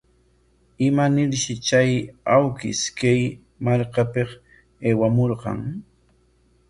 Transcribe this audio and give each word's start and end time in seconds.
¿Imanarshi 0.87 1.53
chay 1.67 1.91
awkish 2.35 2.83
kay 2.99 3.19
markapik 3.63 4.29
aywakurqan? 4.87 5.59